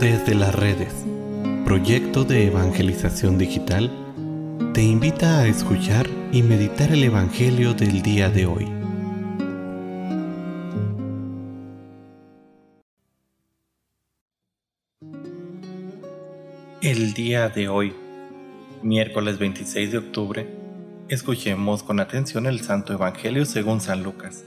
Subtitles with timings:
[0.00, 0.92] Desde las redes,
[1.64, 3.90] proyecto de evangelización digital,
[4.74, 8.66] te invita a escuchar y meditar el Evangelio del día de hoy.
[16.82, 17.94] El día de hoy,
[18.82, 20.48] miércoles 26 de octubre,
[21.08, 24.44] escuchemos con atención el Santo Evangelio según San Lucas.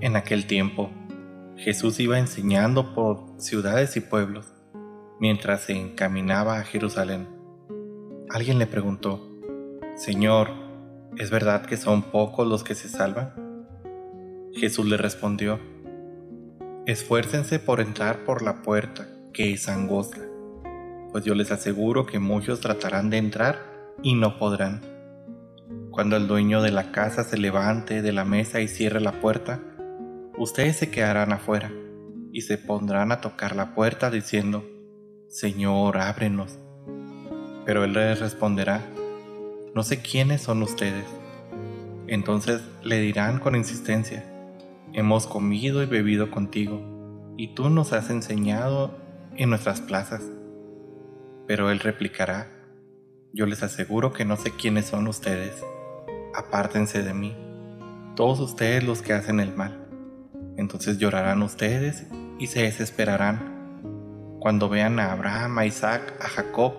[0.00, 0.90] En aquel tiempo,
[1.56, 4.52] Jesús iba enseñando por ciudades y pueblos
[5.20, 7.28] mientras se encaminaba a Jerusalén.
[8.28, 9.30] Alguien le preguntó,
[9.94, 10.50] Señor,
[11.16, 13.32] ¿es verdad que son pocos los que se salvan?
[14.54, 15.60] Jesús le respondió,
[16.86, 20.20] Esfuércense por entrar por la puerta, que es angosta,
[21.12, 23.58] pues yo les aseguro que muchos tratarán de entrar
[24.02, 24.82] y no podrán.
[25.90, 29.60] Cuando el dueño de la casa se levante de la mesa y cierre la puerta,
[30.36, 31.70] ustedes se quedarán afuera
[32.32, 34.64] y se pondrán a tocar la puerta diciendo,
[35.28, 36.58] Señor, ábrenos.
[37.64, 38.84] Pero él les responderá,
[39.74, 41.06] no sé quiénes son ustedes.
[42.06, 44.24] Entonces le dirán con insistencia,
[44.92, 48.98] hemos comido y bebido contigo, y tú nos has enseñado
[49.36, 50.22] en nuestras plazas.
[51.46, 52.50] Pero él replicará,
[53.32, 55.64] yo les aseguro que no sé quiénes son ustedes,
[56.34, 57.36] apártense de mí,
[58.14, 59.83] todos ustedes los que hacen el mal.
[60.64, 62.06] Entonces llorarán ustedes
[62.38, 63.82] y se desesperarán
[64.40, 66.76] cuando vean a Abraham, a Isaac, a Jacob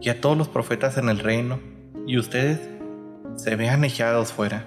[0.00, 1.60] y a todos los profetas en el reino
[2.06, 2.60] y ustedes
[3.36, 4.64] se vean echados fuera.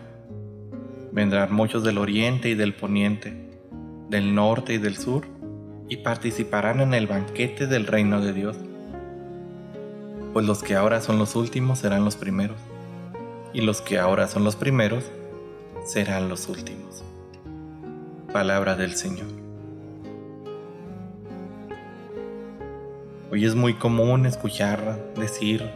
[1.12, 3.34] Vendrán muchos del oriente y del poniente,
[4.12, 5.26] del norte y del sur,
[5.90, 8.56] y participarán en el banquete del reino de Dios.
[10.31, 12.58] Pues los que ahora son los últimos serán los primeros,
[13.52, 15.06] y los que ahora son los primeros
[15.86, 17.04] serán los últimos.
[18.34, 19.28] Palabra del Señor.
[23.31, 25.70] Hoy es muy común escuchar decir,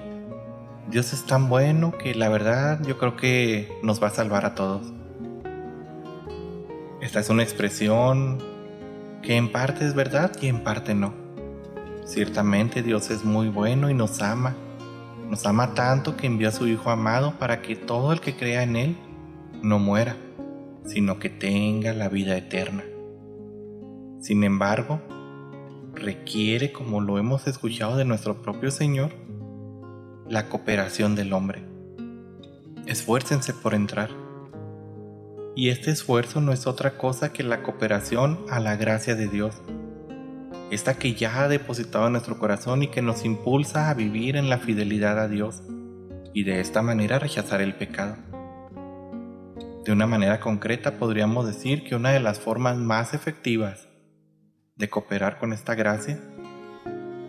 [0.89, 4.55] Dios es tan bueno que la verdad yo creo que nos va a salvar a
[4.55, 4.91] todos.
[6.99, 8.39] Esta es una expresión
[9.21, 11.13] que en parte es verdad y en parte no.
[12.05, 14.55] Ciertamente Dios es muy bueno y nos ama.
[15.29, 18.63] Nos ama tanto que envió a su Hijo amado para que todo el que crea
[18.63, 18.97] en Él
[19.61, 20.17] no muera,
[20.87, 22.83] sino que tenga la vida eterna.
[24.19, 25.01] Sin embargo,
[25.93, 29.11] requiere, como lo hemos escuchado de nuestro propio Señor,
[30.27, 31.63] la cooperación del hombre.
[32.85, 34.09] Esfuércense por entrar.
[35.55, 39.61] Y este esfuerzo no es otra cosa que la cooperación a la gracia de Dios,
[40.71, 44.49] esta que ya ha depositado en nuestro corazón y que nos impulsa a vivir en
[44.49, 45.63] la fidelidad a Dios
[46.33, 48.17] y de esta manera rechazar el pecado.
[49.87, 53.87] De una manera concreta podríamos decir que una de las formas más efectivas
[54.75, 56.19] de cooperar con esta gracia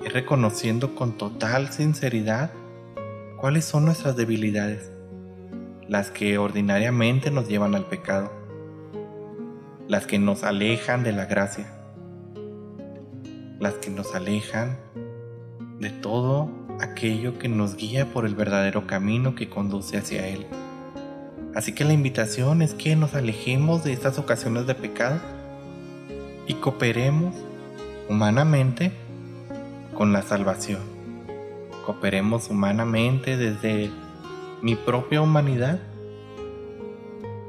[0.05, 2.51] es reconociendo con total sinceridad
[3.37, 4.91] cuáles son nuestras debilidades,
[5.87, 8.33] las que ordinariamente nos llevan al pecado,
[9.87, 11.73] las que nos alejan de la gracia,
[13.61, 14.81] las que nos alejan
[15.79, 20.45] de todo aquello que nos guía por el verdadero camino que conduce hacia Él.
[21.59, 25.19] Así que la invitación es que nos alejemos de estas ocasiones de pecado
[26.47, 27.35] y cooperemos
[28.09, 28.93] humanamente
[29.93, 30.83] con la salvación.
[31.85, 33.91] Cooperemos humanamente desde
[34.63, 35.81] mi propia humanidad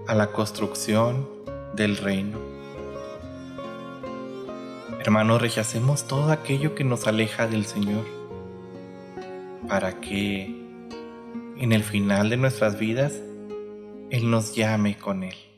[0.07, 1.29] a la construcción
[1.75, 2.39] del reino.
[5.01, 8.07] Hermanos, rechacemos todo aquello que nos aleja del Señor
[9.67, 10.45] para que
[11.59, 13.13] en el final de nuestras vidas
[14.09, 15.48] él nos llame con Él.